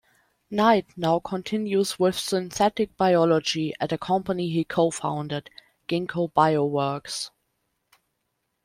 Knight 0.49 0.87
now 0.97 1.19
continues 1.19 1.99
with 1.99 2.17
Synthetic 2.17 2.97
Biology 2.97 3.71
at 3.79 3.91
a 3.91 3.99
company 3.99 4.49
he 4.49 4.63
co-founded, 4.63 5.51
Ginkgo 5.87 6.33
Bioworks. 6.33 7.29